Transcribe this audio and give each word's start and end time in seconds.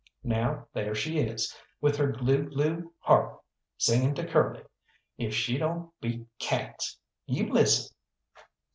Now 0.23 0.65
there 0.73 0.95
she 0.95 1.19
is, 1.19 1.55
with 1.79 1.95
her 1.97 2.07
glue 2.11 2.49
glue 2.49 2.91
harp 3.01 3.39
singing 3.77 4.15
to 4.15 4.25
Curly. 4.25 4.63
If 5.19 5.31
she 5.35 5.59
don't 5.59 5.91
beat 6.01 6.25
cats! 6.39 6.97
You 7.27 7.53
listen." 7.53 7.93